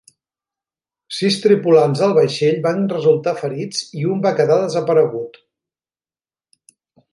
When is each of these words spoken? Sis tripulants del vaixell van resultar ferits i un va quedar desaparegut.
Sis 1.17 1.35
tripulants 1.43 2.01
del 2.03 2.15
vaixell 2.19 2.57
van 2.65 2.81
resultar 2.95 3.35
ferits 3.43 3.83
i 4.01 4.09
un 4.15 4.25
va 4.27 4.33
quedar 4.41 4.59
desaparegut. 4.65 5.41